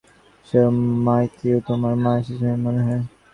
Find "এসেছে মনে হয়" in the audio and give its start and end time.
2.21-3.01